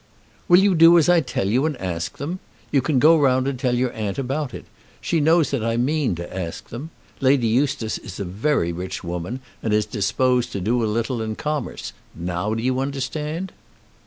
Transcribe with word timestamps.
"Will 0.47 0.57
you 0.57 0.73
do 0.73 0.97
as 0.97 1.07
I 1.09 1.21
tell 1.21 1.47
you, 1.47 1.67
and 1.67 1.77
ask 1.79 2.17
them? 2.17 2.39
You 2.71 2.81
can 2.81 2.97
go 2.97 3.15
round 3.19 3.47
and 3.47 3.59
tell 3.59 3.75
your 3.75 3.93
aunt 3.93 4.17
about 4.17 4.51
it. 4.51 4.65
She 4.99 5.19
knows 5.19 5.51
that 5.51 5.63
I 5.63 5.77
mean 5.77 6.15
to 6.15 6.35
ask 6.35 6.69
them. 6.69 6.89
Lady 7.19 7.45
Eustace 7.45 7.99
is 7.99 8.19
a 8.19 8.25
very 8.25 8.71
rich 8.71 9.03
woman, 9.03 9.41
and 9.61 9.71
is 9.75 9.85
disposed 9.85 10.51
to 10.53 10.59
do 10.59 10.83
a 10.83 10.89
little 10.89 11.21
in 11.21 11.35
commerce. 11.35 11.93
Now 12.15 12.55
do 12.55 12.63
you 12.63 12.79
understand?" 12.79 13.51